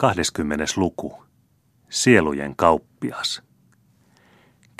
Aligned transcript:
20. 0.00 0.64
luku. 0.76 1.24
Sielujen 1.88 2.56
kauppias. 2.56 3.42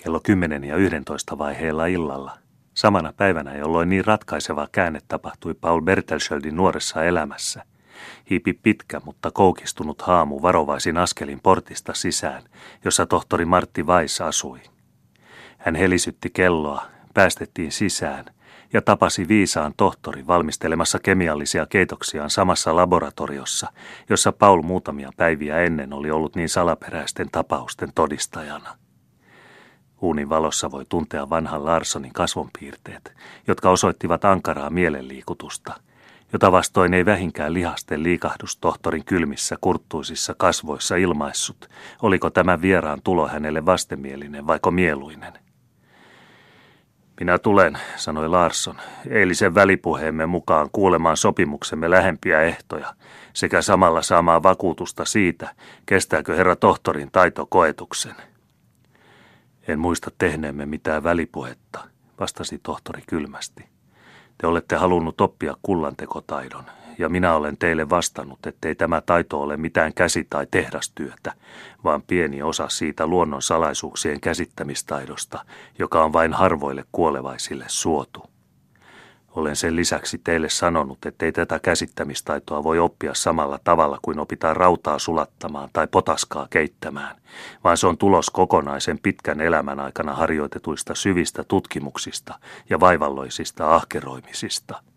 Kello 0.02 0.20
10 0.20 0.64
ja 0.64 0.76
11 0.76 1.38
vaiheella 1.38 1.86
illalla. 1.86 2.38
Samana 2.74 3.12
päivänä, 3.12 3.56
jolloin 3.56 3.88
niin 3.88 4.04
ratkaiseva 4.04 4.68
käänne 4.72 5.00
tapahtui 5.08 5.54
Paul 5.54 5.80
Bertelschöldin 5.80 6.56
nuoressa 6.56 7.04
elämässä. 7.04 7.64
Hiipi 8.30 8.52
pitkä, 8.52 9.00
mutta 9.04 9.30
koukistunut 9.30 10.02
haamu 10.02 10.42
varovaisin 10.42 10.96
askelin 10.96 11.40
portista 11.42 11.94
sisään, 11.94 12.42
jossa 12.84 13.06
tohtori 13.06 13.44
Martti 13.44 13.86
Vais 13.86 14.20
asui. 14.20 14.60
Hän 15.58 15.74
helisytti 15.74 16.30
kelloa, 16.30 16.86
päästettiin 17.14 17.72
sisään– 17.72 18.24
ja 18.72 18.82
tapasi 18.82 19.28
viisaan 19.28 19.74
tohtori 19.76 20.26
valmistelemassa 20.26 20.98
kemiallisia 20.98 21.66
keitoksiaan 21.66 22.30
samassa 22.30 22.76
laboratoriossa, 22.76 23.72
jossa 24.10 24.32
Paul 24.32 24.62
muutamia 24.62 25.10
päiviä 25.16 25.58
ennen 25.58 25.92
oli 25.92 26.10
ollut 26.10 26.36
niin 26.36 26.48
salaperäisten 26.48 27.30
tapausten 27.32 27.92
todistajana. 27.94 28.76
Uunin 30.00 30.28
valossa 30.28 30.70
voi 30.70 30.84
tuntea 30.88 31.30
vanhan 31.30 31.64
Larsonin 31.64 32.12
kasvonpiirteet, 32.12 33.14
jotka 33.46 33.70
osoittivat 33.70 34.24
ankaraa 34.24 34.70
mielenliikutusta, 34.70 35.74
jota 36.32 36.52
vastoin 36.52 36.94
ei 36.94 37.06
vähinkään 37.06 37.54
lihasten 37.54 38.02
liikahdus 38.02 38.56
tohtorin 38.56 39.04
kylmissä 39.04 39.56
kurttuisissa 39.60 40.34
kasvoissa 40.38 40.96
ilmaissut, 40.96 41.68
oliko 42.02 42.30
tämä 42.30 42.60
vieraan 42.60 43.00
tulo 43.04 43.28
hänelle 43.28 43.66
vastenmielinen 43.66 44.46
vaiko 44.46 44.70
mieluinen– 44.70 45.32
minä 47.20 47.38
tulen, 47.38 47.78
sanoi 47.96 48.28
Larsson, 48.28 48.76
eilisen 49.08 49.54
välipuheemme 49.54 50.26
mukaan 50.26 50.68
kuulemaan 50.72 51.16
sopimuksemme 51.16 51.90
lähempiä 51.90 52.40
ehtoja 52.40 52.94
sekä 53.32 53.62
samalla 53.62 54.02
saamaan 54.02 54.42
vakuutusta 54.42 55.04
siitä, 55.04 55.54
kestääkö 55.86 56.36
herra 56.36 56.56
tohtorin 56.56 57.10
taitokoetuksen. 57.10 58.14
En 59.68 59.78
muista 59.78 60.10
tehneemme 60.18 60.66
mitään 60.66 61.02
välipuhetta, 61.02 61.80
vastasi 62.20 62.58
tohtori 62.62 63.02
kylmästi. 63.06 63.64
Te 64.38 64.46
olette 64.46 64.76
halunnut 64.76 65.20
oppia 65.20 65.56
kullantekotaidon, 65.62 66.64
ja 67.00 67.08
minä 67.08 67.34
olen 67.34 67.56
teille 67.56 67.90
vastannut, 67.90 68.46
ettei 68.46 68.74
tämä 68.74 69.00
taito 69.00 69.42
ole 69.42 69.56
mitään 69.56 69.94
käsi- 69.94 70.26
tai 70.30 70.46
tehdastyötä, 70.50 71.32
vaan 71.84 72.02
pieni 72.02 72.42
osa 72.42 72.68
siitä 72.68 73.06
luonnon 73.06 73.42
salaisuuksien 73.42 74.20
käsittämistaidosta, 74.20 75.44
joka 75.78 76.04
on 76.04 76.12
vain 76.12 76.32
harvoille 76.32 76.84
kuolevaisille 76.92 77.64
suotu. 77.68 78.22
Olen 79.30 79.56
sen 79.56 79.76
lisäksi 79.76 80.18
teille 80.24 80.48
sanonut, 80.48 81.06
ettei 81.06 81.32
tätä 81.32 81.58
käsittämistaitoa 81.58 82.64
voi 82.64 82.78
oppia 82.78 83.14
samalla 83.14 83.58
tavalla 83.64 83.98
kuin 84.02 84.18
opitaan 84.18 84.56
rautaa 84.56 84.98
sulattamaan 84.98 85.70
tai 85.72 85.86
potaskaa 85.86 86.46
keittämään, 86.50 87.16
vaan 87.64 87.76
se 87.76 87.86
on 87.86 87.98
tulos 87.98 88.30
kokonaisen 88.30 88.98
pitkän 88.98 89.40
elämän 89.40 89.80
aikana 89.80 90.14
harjoitetuista 90.14 90.94
syvistä 90.94 91.44
tutkimuksista 91.44 92.38
ja 92.70 92.80
vaivalloisista 92.80 93.74
ahkeroimisista– 93.74 94.82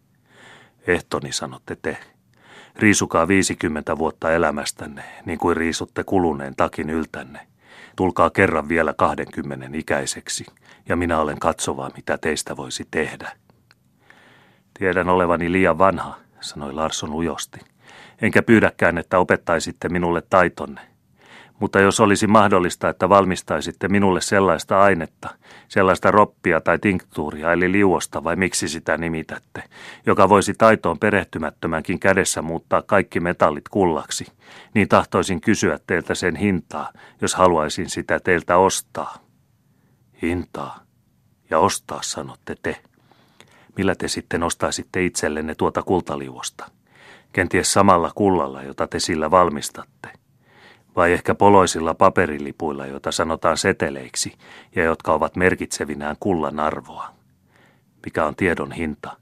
Ehtoni 0.87 1.31
sanotte 1.31 1.77
te. 1.81 1.97
Riisukaa 2.75 3.27
50 3.27 3.97
vuotta 3.97 4.31
elämästänne, 4.31 5.03
niin 5.25 5.39
kuin 5.39 5.57
riisutte 5.57 6.03
kuluneen 6.03 6.55
takin 6.55 6.89
yltänne. 6.89 7.47
Tulkaa 7.95 8.29
kerran 8.29 8.69
vielä 8.69 8.93
20 8.93 9.67
ikäiseksi, 9.73 10.45
ja 10.89 10.95
minä 10.95 11.19
olen 11.19 11.39
katsovaa, 11.39 11.91
mitä 11.95 12.17
teistä 12.17 12.57
voisi 12.57 12.87
tehdä. 12.91 13.31
Tiedän 14.79 15.09
olevani 15.09 15.51
liian 15.51 15.77
vanha, 15.77 16.17
sanoi 16.39 16.73
Larson 16.73 17.13
ujosti. 17.13 17.59
Enkä 18.21 18.41
pyydäkään, 18.41 18.97
että 18.97 19.19
opettaisitte 19.19 19.89
minulle 19.89 20.23
taitonne. 20.29 20.92
Mutta 21.59 21.79
jos 21.79 21.99
olisi 21.99 22.27
mahdollista, 22.27 22.89
että 22.89 23.09
valmistaisitte 23.09 23.87
minulle 23.87 24.21
sellaista 24.21 24.81
ainetta, 24.81 25.29
sellaista 25.67 26.11
roppia 26.11 26.61
tai 26.61 26.79
tinktuuria 26.79 27.53
eli 27.53 27.71
liuosta 27.71 28.23
vai 28.23 28.35
miksi 28.35 28.67
sitä 28.67 28.97
nimitätte, 28.97 29.63
joka 30.05 30.29
voisi 30.29 30.53
taitoon 30.53 30.99
perehtymättömänkin 30.99 31.99
kädessä 31.99 32.41
muuttaa 32.41 32.81
kaikki 32.81 33.19
metallit 33.19 33.69
kullaksi, 33.69 34.25
niin 34.73 34.87
tahtoisin 34.87 35.41
kysyä 35.41 35.79
teiltä 35.87 36.15
sen 36.15 36.35
hintaa, 36.35 36.91
jos 37.21 37.35
haluaisin 37.35 37.89
sitä 37.89 38.19
teiltä 38.19 38.57
ostaa. 38.57 39.17
Hintaa. 40.21 40.79
Ja 41.49 41.59
ostaa, 41.59 41.99
sanotte 42.01 42.55
te. 42.61 42.81
Millä 43.77 43.95
te 43.95 44.07
sitten 44.07 44.43
ostaisitte 44.43 45.05
itsellenne 45.05 45.55
tuota 45.55 45.83
kultaliuosta? 45.83 46.71
Kenties 47.33 47.73
samalla 47.73 48.11
kullalla, 48.15 48.63
jota 48.63 48.87
te 48.87 48.99
sillä 48.99 49.31
valmistatte– 49.31 50.09
vai 50.95 51.13
ehkä 51.13 51.35
poloisilla 51.35 51.93
paperilipuilla, 51.93 52.85
joita 52.85 53.11
sanotaan 53.11 53.57
seteleiksi 53.57 54.33
ja 54.75 54.83
jotka 54.83 55.13
ovat 55.13 55.35
merkitsevinään 55.35 56.15
kullan 56.19 56.59
arvoa. 56.59 57.13
Mikä 58.05 58.25
on 58.25 58.35
tiedon 58.35 58.71
hinta? 58.71 59.17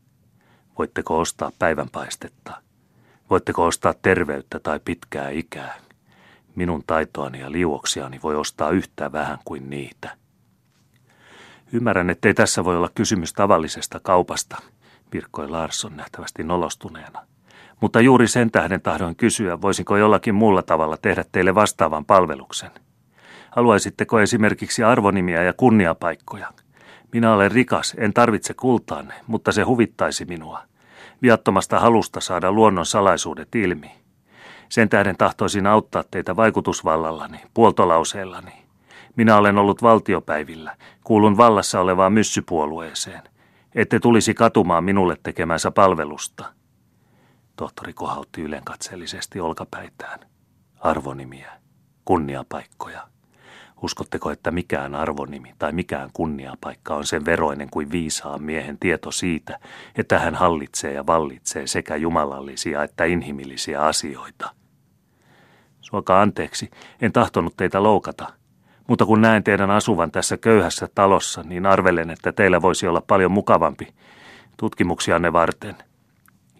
Voitteko 0.77 1.19
ostaa 1.19 1.51
päivänpaistetta? 1.59 2.61
Voitteko 3.29 3.65
ostaa 3.65 3.93
terveyttä 4.01 4.59
tai 4.59 4.79
pitkää 4.85 5.29
ikää? 5.29 5.75
Minun 6.55 6.83
taitoani 6.87 7.39
ja 7.39 7.51
liuoksiani 7.51 8.19
voi 8.23 8.35
ostaa 8.35 8.69
yhtä 8.69 9.11
vähän 9.11 9.37
kuin 9.45 9.69
niitä. 9.69 10.17
Ymmärrän, 11.73 12.09
ettei 12.09 12.33
tässä 12.33 12.63
voi 12.63 12.77
olla 12.77 12.89
kysymys 12.95 13.33
tavallisesta 13.33 13.99
kaupasta, 13.99 14.57
virkkoi 15.13 15.49
Larsson 15.49 15.97
nähtävästi 15.97 16.43
nolostuneena. 16.43 17.30
Mutta 17.81 18.01
juuri 18.01 18.27
sen 18.27 18.51
tähden 18.51 18.81
tahdon 18.81 19.15
kysyä, 19.15 19.61
voisinko 19.61 19.97
jollakin 19.97 20.35
muulla 20.35 20.61
tavalla 20.61 20.97
tehdä 20.97 21.25
teille 21.31 21.55
vastaavan 21.55 22.05
palveluksen. 22.05 22.71
Haluaisitteko 23.51 24.19
esimerkiksi 24.19 24.83
arvonimiä 24.83 25.43
ja 25.43 25.53
kunniapaikkoja? 25.53 26.47
Minä 27.13 27.33
olen 27.33 27.51
rikas, 27.51 27.95
en 27.97 28.13
tarvitse 28.13 28.53
kultaanne, 28.53 29.13
mutta 29.27 29.51
se 29.51 29.61
huvittaisi 29.61 30.25
minua. 30.25 30.61
Viattomasta 31.21 31.79
halusta 31.79 32.19
saada 32.19 32.51
luonnon 32.51 32.85
salaisuudet 32.85 33.55
ilmi. 33.55 33.91
Sen 34.69 34.89
tähden 34.89 35.17
tahtoisin 35.17 35.67
auttaa 35.67 36.03
teitä 36.11 36.35
vaikutusvallallani, 36.35 37.39
puoltolauseellani. 37.53 38.51
Minä 39.15 39.37
olen 39.37 39.57
ollut 39.57 39.81
valtiopäivillä, 39.81 40.75
kuulun 41.03 41.37
vallassa 41.37 41.79
olevaan 41.79 42.13
myssypuolueeseen. 42.13 43.21
Ette 43.75 43.99
tulisi 43.99 44.33
katumaan 44.33 44.83
minulle 44.83 45.17
tekemänsä 45.23 45.71
palvelusta– 45.71 46.45
Tohtori 47.61 47.93
kohautti 47.93 48.41
ylenkatseellisesti 48.41 49.39
olkapäitään. 49.39 50.19
Arvonimiä, 50.79 51.51
kunniapaikkoja. 52.05 53.07
Uskotteko, 53.81 54.31
että 54.31 54.51
mikään 54.51 54.95
arvonimi 54.95 55.53
tai 55.59 55.71
mikään 55.71 56.09
kunniapaikka 56.13 56.95
on 56.95 57.05
sen 57.05 57.25
veroinen 57.25 57.69
kuin 57.69 57.91
viisaan 57.91 58.43
miehen 58.43 58.77
tieto 58.79 59.11
siitä, 59.11 59.59
että 59.95 60.19
hän 60.19 60.35
hallitsee 60.35 60.93
ja 60.93 61.07
vallitsee 61.07 61.67
sekä 61.67 61.95
jumalallisia 61.95 62.83
että 62.83 63.05
inhimillisiä 63.05 63.81
asioita? 63.81 64.49
Suokaa 65.81 66.21
anteeksi, 66.21 66.71
en 67.01 67.11
tahtonut 67.11 67.57
teitä 67.57 67.83
loukata, 67.83 68.33
mutta 68.87 69.05
kun 69.05 69.21
näen 69.21 69.43
teidän 69.43 69.71
asuvan 69.71 70.11
tässä 70.11 70.37
köyhässä 70.37 70.87
talossa, 70.95 71.43
niin 71.43 71.65
arvelen, 71.65 72.09
että 72.09 72.31
teillä 72.31 72.61
voisi 72.61 72.87
olla 72.87 73.01
paljon 73.07 73.31
mukavampi 73.31 73.87
tutkimuksianne 74.57 75.33
varten– 75.33 75.75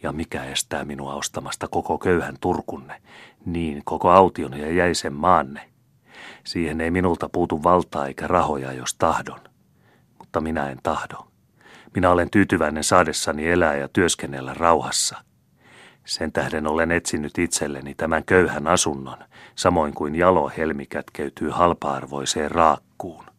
ja 0.04 0.12
mikä 0.12 0.44
estää 0.44 0.86
minua 0.86 1.16
ostamasta 1.16 1.68
koko 1.68 1.98
köyhän 1.98 2.36
Turkunne, 2.42 3.02
niin 3.46 3.82
koko 3.86 4.10
aution 4.10 4.60
ja 4.60 4.72
jäisen 4.72 5.14
maanne. 5.14 5.70
Siihen 6.44 6.82
ei 6.82 6.92
minulta 6.92 7.30
puutu 7.30 7.64
valtaa 7.64 8.08
eikä 8.08 8.28
rahoja, 8.28 8.74
jos 8.74 8.96
tahdon. 8.96 9.40
Mutta 10.20 10.42
minä 10.42 10.70
en 10.70 10.78
tahdo. 10.84 11.28
Minä 11.96 12.10
olen 12.10 12.30
tyytyväinen 12.30 12.84
saadessani 12.84 13.50
elää 13.50 13.76
ja 13.76 13.88
työskennellä 13.88 14.54
rauhassa. 14.54 15.18
Sen 16.06 16.32
tähden 16.32 16.68
olen 16.68 16.92
etsinyt 16.92 17.38
itselleni 17.38 17.96
tämän 17.96 18.24
köyhän 18.26 18.68
asunnon, 18.68 19.18
samoin 19.56 19.94
kuin 19.94 20.16
jalo 20.16 20.52
helmi 20.58 20.86
kätkeytyy 20.86 21.50
halpa-arvoiseen 21.50 22.52
raakkuun. 22.52 23.31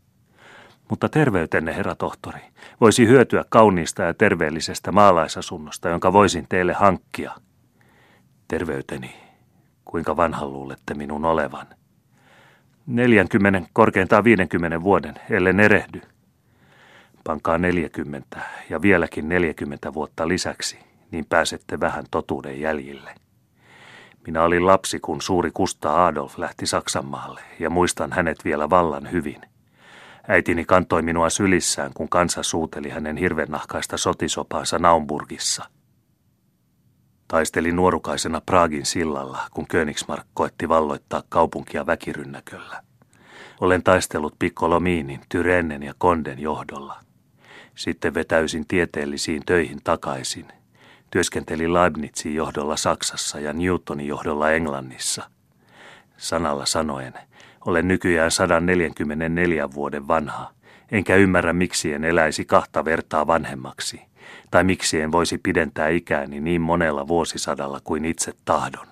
Mutta 0.93 1.09
terveytenne, 1.09 1.77
herra 1.77 1.95
tohtori, 1.95 2.41
voisi 2.81 3.07
hyötyä 3.07 3.45
kauniista 3.49 4.03
ja 4.03 4.15
terveellisestä 4.15 4.93
maalaisasunnosta, 4.93 5.89
jonka 5.89 6.13
voisin 6.13 6.47
teille 6.49 6.73
hankkia. 6.73 7.33
Terveyteni, 8.49 9.15
kuinka 9.85 10.17
vanhan 10.17 10.53
luulette 10.53 10.95
minun 10.95 11.25
olevan? 11.25 11.67
40, 12.87 13.63
korkeintaan 13.73 14.25
50 14.25 14.83
vuoden, 14.83 15.15
ellen 15.31 15.61
erehdy. 15.61 16.01
Pankaa 17.25 17.59
40 17.59 18.41
ja 18.71 18.83
vieläkin 18.83 19.29
40 19.29 19.95
vuotta 19.95 20.29
lisäksi, 20.29 20.79
niin 21.11 21.27
pääsette 21.29 21.81
vähän 21.81 22.05
totuuden 22.11 22.61
jäljille. 22.61 23.15
Minä 24.27 24.43
olin 24.43 24.67
lapsi, 24.67 25.01
kun 25.01 25.23
suuri 25.23 25.51
Kusta 25.55 26.07
Adolf 26.07 26.39
lähti 26.39 26.67
Saksanmaalle 26.67 27.41
ja 27.59 27.71
muistan 27.71 28.13
hänet 28.13 28.45
vielä 28.45 28.71
vallan 28.71 29.13
hyvin. 29.13 29.52
Äitini 30.29 30.65
kantoi 30.65 31.03
minua 31.03 31.31
sylissään, 31.31 31.91
kun 31.95 32.09
kansa 32.09 32.43
suuteli 32.43 32.91
hänen 32.91 33.17
hirvennahkaista 33.17 33.97
sotisopaansa 33.97 34.79
Naumburgissa. 34.79 35.65
Taistelin 37.29 37.77
nuorukaisena 37.77 38.41
Praagin 38.41 38.87
sillalla, 38.87 39.39
kun 39.53 39.67
Königsmark 39.67 40.27
koetti 40.35 40.69
valloittaa 40.69 41.23
kaupunkia 41.29 41.87
väkirynnäköllä. 41.87 42.83
Olen 43.61 43.83
taistellut 43.83 44.35
Piccolomiinin, 44.39 45.21
Tyrennen 45.29 45.83
ja 45.83 45.95
Konden 45.99 46.39
johdolla. 46.39 47.01
Sitten 47.75 48.15
vetäysin 48.15 48.67
tieteellisiin 48.67 49.43
töihin 49.47 49.81
takaisin. 49.85 50.49
Työskentelin 51.11 51.75
Leibnizin 51.75 52.35
johdolla 52.35 52.77
Saksassa 52.77 53.41
ja 53.41 53.53
Newtonin 53.53 54.07
johdolla 54.07 54.51
Englannissa. 54.51 55.31
Sanalla 56.17 56.67
sanoen, 56.67 57.15
olen 57.67 57.89
nykyään 57.89 58.31
144 58.31 59.73
vuoden 59.75 60.09
vanha, 60.09 60.51
enkä 60.93 61.17
ymmärrä 61.17 61.53
miksi 61.53 61.93
en 61.93 62.05
eläisi 62.05 62.45
kahta 62.45 62.85
vertaa 62.85 63.27
vanhemmaksi, 63.27 64.03
tai 64.51 64.65
miksi 64.65 65.01
en 65.01 65.13
voisi 65.13 65.39
pidentää 65.39 65.89
ikääni 65.89 66.41
niin 66.41 66.61
monella 66.61 67.09
vuosisadalla 67.09 67.81
kuin 67.85 68.05
itse 68.05 68.33
tahdon. 68.45 68.87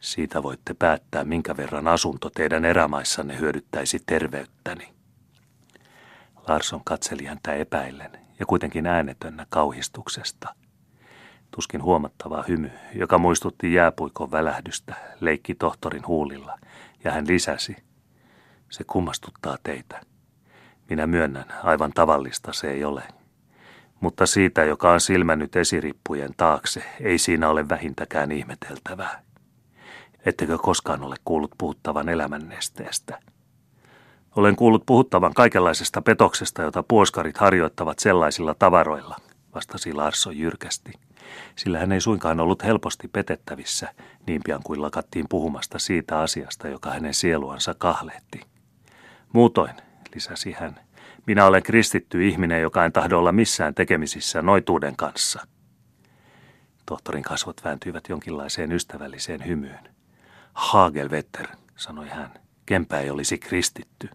Siitä 0.00 0.42
voitte 0.42 0.74
päättää, 0.74 1.24
minkä 1.24 1.56
verran 1.56 1.88
asunto 1.88 2.30
teidän 2.30 2.64
erämaissanne 2.64 3.38
hyödyttäisi 3.38 3.98
terveyttäni. 4.06 4.88
Larson 6.48 6.80
katseli 6.84 7.24
häntä 7.24 7.54
epäillen 7.54 8.10
ja 8.38 8.46
kuitenkin 8.46 8.86
äänetönnä 8.86 9.46
kauhistuksesta. 9.48 10.54
Tuskin 11.50 11.82
huomattava 11.82 12.44
hymy, 12.48 12.70
joka 12.94 13.18
muistutti 13.18 13.72
jääpuikon 13.72 14.30
välähdystä, 14.30 14.94
leikki 15.20 15.54
tohtorin 15.54 16.06
huulilla, 16.06 16.58
ja 17.04 17.12
hän 17.12 17.28
lisäsi. 17.28 17.76
Se 18.70 18.84
kummastuttaa 18.84 19.56
teitä. 19.62 20.00
Minä 20.90 21.06
myönnän, 21.06 21.44
aivan 21.62 21.92
tavallista 21.94 22.52
se 22.52 22.70
ei 22.70 22.84
ole. 22.84 23.02
Mutta 24.00 24.26
siitä, 24.26 24.64
joka 24.64 24.92
on 24.92 25.00
silmännyt 25.00 25.56
esirippujen 25.56 26.34
taakse, 26.36 26.84
ei 27.00 27.18
siinä 27.18 27.48
ole 27.48 27.68
vähintäkään 27.68 28.32
ihmeteltävää. 28.32 29.22
Ettekö 30.26 30.58
koskaan 30.58 31.02
ole 31.02 31.16
kuullut 31.24 31.52
puhuttavan 31.58 32.08
elämännesteestä? 32.08 33.18
Olen 34.36 34.56
kuullut 34.56 34.86
puhuttavan 34.86 35.34
kaikenlaisesta 35.34 36.02
petoksesta, 36.02 36.62
jota 36.62 36.82
puoskarit 36.82 37.38
harjoittavat 37.38 37.98
sellaisilla 37.98 38.54
tavaroilla, 38.54 39.16
vastasi 39.54 39.92
Larso 39.92 40.30
jyrkästi, 40.30 40.92
sillä 41.56 41.78
hän 41.78 41.92
ei 41.92 42.00
suinkaan 42.00 42.40
ollut 42.40 42.64
helposti 42.64 43.08
petettävissä 43.08 43.94
niin 44.26 44.40
pian 44.44 44.62
kuin 44.62 44.82
lakattiin 44.82 45.26
puhumasta 45.28 45.78
siitä 45.78 46.20
asiasta, 46.20 46.68
joka 46.68 46.90
hänen 46.90 47.14
sieluansa 47.14 47.74
kahleetti. 47.78 48.40
Muutoin, 49.32 49.74
lisäsi 50.14 50.52
hän, 50.52 50.80
minä 51.26 51.46
olen 51.46 51.62
kristitty 51.62 52.28
ihminen, 52.28 52.62
joka 52.62 52.84
en 52.84 52.92
tahdo 52.92 53.18
olla 53.18 53.32
missään 53.32 53.74
tekemisissä 53.74 54.42
noituuden 54.42 54.96
kanssa. 54.96 55.46
Tohtorin 56.86 57.22
kasvot 57.22 57.64
vääntyivät 57.64 58.08
jonkinlaiseen 58.08 58.72
ystävälliseen 58.72 59.46
hymyyn. 59.46 59.88
Hagelvetter, 60.54 61.46
sanoi 61.76 62.08
hän, 62.08 62.30
kempä 62.66 63.00
ei 63.00 63.10
olisi 63.10 63.38
kristitty. 63.38 64.08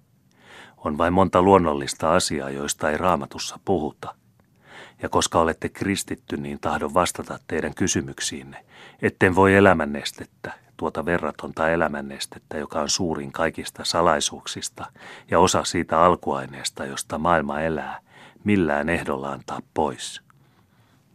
On 0.77 0.97
vain 0.97 1.13
monta 1.13 1.41
luonnollista 1.41 2.15
asiaa, 2.15 2.49
joista 2.49 2.91
ei 2.91 2.97
raamatussa 2.97 3.59
puhuta. 3.65 4.15
Ja 5.01 5.09
koska 5.09 5.39
olette 5.39 5.69
kristitty, 5.69 6.37
niin 6.37 6.59
tahdon 6.59 6.93
vastata 6.93 7.39
teidän 7.47 7.75
kysymyksiinne, 7.75 8.65
etten 9.01 9.35
voi 9.35 9.55
elämännestettä, 9.55 10.53
tuota 10.77 11.05
verratonta 11.05 11.69
elämännestettä, 11.69 12.57
joka 12.57 12.81
on 12.81 12.89
suurin 12.89 13.31
kaikista 13.31 13.85
salaisuuksista 13.85 14.85
ja 15.31 15.39
osa 15.39 15.63
siitä 15.63 16.01
alkuaineesta, 16.01 16.85
josta 16.85 17.17
maailma 17.17 17.61
elää, 17.61 17.99
millään 18.43 18.89
ehdolla 18.89 19.31
antaa 19.31 19.59
pois. 19.73 20.21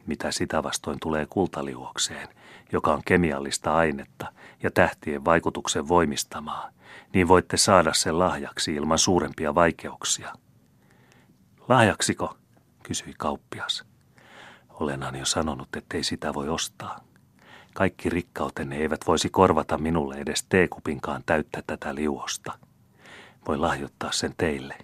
Mitä 0.07 0.31
sitä 0.31 0.63
vastoin 0.63 0.99
tulee 1.03 1.27
kultaliuokseen, 1.27 2.29
joka 2.73 2.93
on 2.93 3.03
kemiallista 3.05 3.75
ainetta 3.75 4.33
ja 4.63 4.71
tähtien 4.71 5.25
vaikutuksen 5.25 5.89
voimistamaa, 5.89 6.71
niin 7.13 7.29
voitte 7.29 7.57
saada 7.57 7.93
sen 7.95 8.19
lahjaksi 8.19 8.75
ilman 8.75 8.99
suurempia 8.99 9.55
vaikeuksia. 9.55 10.33
Lahjaksiko? 11.69 12.37
Kysyi 12.85 13.15
kauppias. 13.19 13.85
Olenhan 14.69 15.17
jo 15.17 15.25
sanonut, 15.25 15.77
ettei 15.77 16.05
sitä 16.05 16.35
voi 16.35 16.49
ostaa. 16.49 17.01
Kaikki 17.75 18.11
rikkautenne 18.11 18.77
eivät 18.77 19.01
voisi 19.07 19.31
korvata 19.31 19.79
minulle 19.79 20.17
edes 20.17 20.47
teekupinkaan 20.49 21.23
täyttä 21.27 21.63
tätä 21.67 21.95
liuosta. 21.95 22.59
Voi 23.49 23.59
lahjoittaa 23.59 24.13
sen 24.13 24.35
teille, 24.39 24.79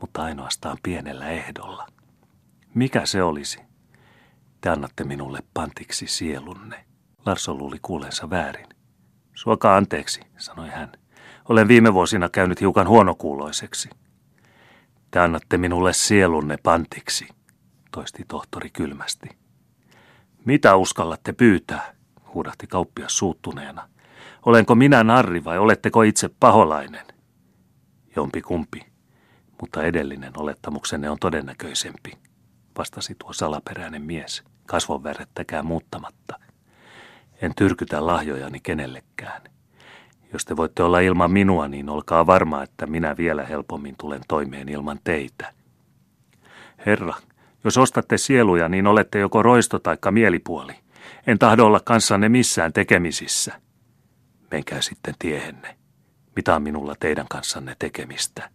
mutta 0.00 0.22
ainoastaan 0.22 0.78
pienellä 0.82 1.28
ehdolla. 1.28 1.86
Mikä 2.74 3.06
se 3.06 3.22
olisi? 3.22 3.60
Te 4.60 4.70
annatte 4.70 5.04
minulle 5.04 5.42
pantiksi 5.54 6.06
sielunne. 6.06 6.84
Larso 7.26 7.54
luuli 7.54 7.78
kuulensa 7.82 8.30
väärin. 8.30 8.66
Suokaa 9.34 9.76
anteeksi, 9.76 10.20
sanoi 10.38 10.68
hän. 10.68 10.92
Olen 11.48 11.68
viime 11.68 11.94
vuosina 11.94 12.28
käynyt 12.28 12.60
hiukan 12.60 12.88
huonokuuloiseksi. 12.88 13.90
Te 15.10 15.18
annatte 15.18 15.58
minulle 15.58 15.92
sielunne 15.92 16.56
pantiksi, 16.62 17.28
toisti 17.90 18.24
tohtori 18.28 18.70
kylmästi. 18.70 19.28
Mitä 20.44 20.76
uskallatte 20.76 21.32
pyytää? 21.32 21.94
huudahti 22.34 22.66
kauppias 22.66 23.18
suuttuneena. 23.18 23.88
Olenko 24.46 24.74
minä 24.74 25.04
narri 25.04 25.44
vai 25.44 25.58
oletteko 25.58 26.02
itse 26.02 26.30
paholainen? 26.40 27.06
Jompi 28.16 28.42
kumpi, 28.42 28.86
mutta 29.60 29.82
edellinen 29.82 30.32
olettamuksenne 30.36 31.10
on 31.10 31.18
todennäköisempi, 31.20 32.12
vastasi 32.78 33.14
tuo 33.14 33.32
salaperäinen 33.32 34.02
mies, 34.02 34.42
kasvonvärettäkään 34.66 35.66
muuttamatta. 35.66 36.40
En 37.42 37.54
tyrkytä 37.54 38.06
lahjojani 38.06 38.60
kenellekään. 38.60 39.42
Jos 40.32 40.44
te 40.44 40.56
voitte 40.56 40.82
olla 40.82 41.00
ilman 41.00 41.30
minua, 41.30 41.68
niin 41.68 41.88
olkaa 41.88 42.26
varma, 42.26 42.62
että 42.62 42.86
minä 42.86 43.16
vielä 43.16 43.44
helpommin 43.44 43.94
tulen 43.98 44.20
toimeen 44.28 44.68
ilman 44.68 45.00
teitä. 45.04 45.52
Herra, 46.86 47.14
jos 47.64 47.78
ostatte 47.78 48.18
sieluja, 48.18 48.68
niin 48.68 48.86
olette 48.86 49.18
joko 49.18 49.42
roisto 49.42 49.78
taikka 49.78 50.10
mielipuoli. 50.10 50.72
En 51.26 51.38
tahdo 51.38 51.64
olla 51.64 51.80
kanssanne 51.80 52.28
missään 52.28 52.72
tekemisissä. 52.72 53.60
Menkää 54.50 54.80
sitten 54.80 55.14
tiehenne. 55.18 55.76
Mitä 56.36 56.54
on 56.54 56.62
minulla 56.62 56.94
teidän 57.00 57.26
kanssanne 57.28 57.76
tekemistä? 57.78 58.50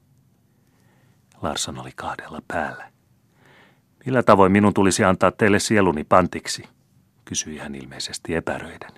Larson 1.41 1.79
oli 1.79 1.91
kahdella 1.95 2.41
päällä. 2.47 2.91
Millä 4.05 4.23
tavoin 4.23 4.51
minun 4.51 4.73
tulisi 4.73 5.03
antaa 5.03 5.31
teille 5.31 5.59
sieluni 5.59 6.03
pantiksi? 6.03 6.63
kysyi 7.25 7.57
hän 7.57 7.75
ilmeisesti 7.75 8.35
epäröiden. 8.35 8.91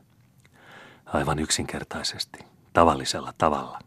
Aivan 1.05 1.39
yksinkertaisesti, 1.39 2.39
tavallisella 2.77 3.33
tavalla. 3.37 3.79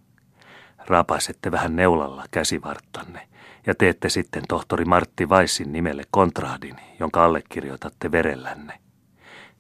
Raapaisette 0.87 1.51
vähän 1.51 1.77
neulalla 1.77 2.25
käsivarttanne 2.31 3.29
ja 3.67 3.75
teette 3.75 4.09
sitten 4.09 4.43
tohtori 4.49 4.85
Martti 4.85 5.29
Vaissin 5.29 5.73
nimelle 5.73 6.03
kontrahdin, 6.11 6.77
jonka 7.01 7.25
allekirjoitatte 7.25 8.13
verellänne. 8.13 8.81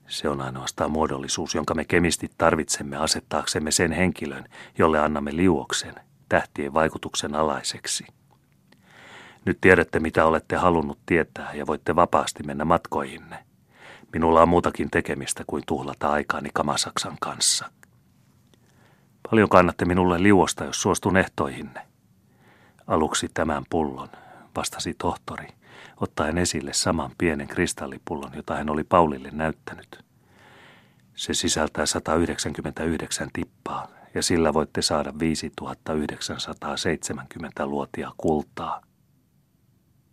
Se 0.08 0.28
on 0.28 0.40
ainoastaan 0.40 0.90
muodollisuus, 0.90 1.54
jonka 1.54 1.74
me 1.74 1.84
kemistit 1.84 2.32
tarvitsemme 2.38 2.96
asettaaksemme 2.96 3.70
sen 3.70 3.92
henkilön, 3.92 4.44
jolle 4.78 4.98
annamme 4.98 5.36
liuoksen, 5.36 5.94
tähtien 6.28 6.74
vaikutuksen 6.74 7.34
alaiseksi. 7.34 8.06
Nyt 9.44 9.58
tiedätte, 9.60 10.00
mitä 10.00 10.26
olette 10.26 10.56
halunnut 10.56 10.98
tietää 11.06 11.54
ja 11.54 11.66
voitte 11.66 11.96
vapaasti 11.96 12.42
mennä 12.42 12.64
matkoihinne. 12.64 13.44
Minulla 14.12 14.42
on 14.42 14.48
muutakin 14.48 14.90
tekemistä 14.90 15.44
kuin 15.46 15.62
tuhlata 15.66 16.10
aikaani 16.10 16.48
Kamasaksan 16.54 17.16
kanssa. 17.20 17.70
Paljon 19.30 19.48
kannatte 19.48 19.84
minulle 19.84 20.22
liuosta, 20.22 20.64
jos 20.64 20.82
suostun 20.82 21.16
ehtoihinne. 21.16 21.80
Aluksi 22.86 23.28
tämän 23.34 23.64
pullon, 23.70 24.08
vastasi 24.56 24.94
tohtori, 24.94 25.48
ottaen 25.96 26.38
esille 26.38 26.72
saman 26.72 27.10
pienen 27.18 27.48
kristallipullon, 27.48 28.30
jota 28.34 28.54
hän 28.54 28.70
oli 28.70 28.84
Paulille 28.84 29.30
näyttänyt. 29.32 30.04
Se 31.14 31.34
sisältää 31.34 31.86
199 31.86 33.28
tippaa, 33.32 33.88
ja 34.14 34.22
sillä 34.22 34.54
voitte 34.54 34.82
saada 34.82 35.12
5970 35.18 37.66
luotia 37.66 38.12
kultaa. 38.16 38.82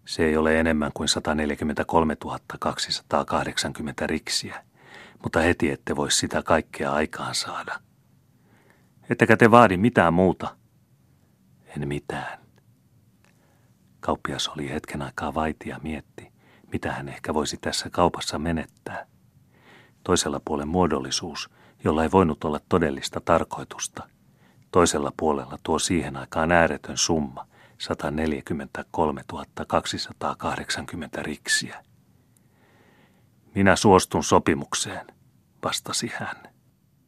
Se 0.05 0.25
ei 0.25 0.37
ole 0.37 0.59
enemmän 0.59 0.91
kuin 0.93 1.09
143 1.09 2.17
280 2.59 4.07
riksiä, 4.07 4.63
mutta 5.23 5.39
heti 5.39 5.71
ette 5.71 5.95
voi 5.95 6.11
sitä 6.11 6.43
kaikkea 6.43 6.93
aikaan 6.93 7.35
saada. 7.35 7.86
Ettekä 9.09 9.37
te 9.37 9.51
vaadi 9.51 9.77
mitään 9.77 10.13
muuta? 10.13 10.55
En 11.77 11.87
mitään. 11.87 12.39
Kauppias 13.99 14.47
oli 14.47 14.69
hetken 14.69 15.01
aikaa 15.01 15.33
vaitia 15.33 15.79
mietti, 15.83 16.31
mitä 16.71 16.91
hän 16.91 17.09
ehkä 17.09 17.33
voisi 17.33 17.57
tässä 17.57 17.89
kaupassa 17.89 18.39
menettää. 18.39 19.05
Toisella 20.03 20.41
puolen 20.45 20.67
muodollisuus, 20.67 21.49
jolla 21.83 22.03
ei 22.03 22.11
voinut 22.11 22.43
olla 22.43 22.59
todellista 22.69 23.21
tarkoitusta. 23.21 24.09
Toisella 24.71 25.11
puolella 25.17 25.57
tuo 25.63 25.79
siihen 25.79 26.17
aikaan 26.17 26.51
ääretön 26.51 26.97
summa– 26.97 27.47
143 27.77 29.23
280 29.67 31.23
riksiä. 31.23 31.83
Minä 33.55 33.75
suostun 33.75 34.23
sopimukseen, 34.23 35.07
vastasi 35.63 36.11
hän. 36.15 36.46